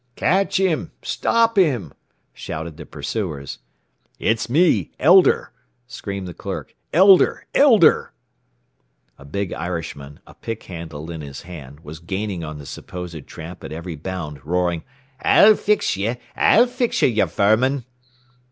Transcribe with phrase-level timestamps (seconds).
[0.15, 0.91] "Catch him!
[1.03, 1.93] Stop him!"
[2.33, 3.59] shouted the pursuers.
[4.17, 4.89] "It's me!
[4.99, 5.51] Elder!"
[5.85, 6.73] screamed the clerk.
[6.91, 7.45] "Elder!
[7.53, 8.11] Elder!"
[9.19, 13.63] A big Irishman, a pick handle in his hand, was gaining on the supposed tramp
[13.63, 14.83] at every bound, roaring,
[15.21, 16.15] "I'll fix ye!
[16.35, 17.85] I'll fix ye, ye vermin!"